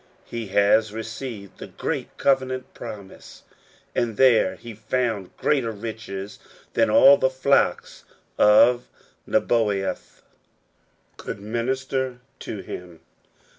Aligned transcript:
He 0.25 0.47
has 0.47 0.91
received 0.91 1.59
the 1.59 1.67
great 1.67 2.17
covenant 2.17 2.73
promise, 2.73 3.43
and 3.93 4.17
there 4.17 4.55
he 4.55 4.73
found 4.73 5.37
greater 5.37 5.69
riches 5.69 6.39
than 6.73 6.89
all 6.89 7.17
the 7.17 7.29
flocks 7.29 8.03
of 8.35 8.87
Nebaioth 9.27 10.23
could 11.17 11.39
minister 11.39 12.19
to 12.39 12.61
him. 12.61 13.01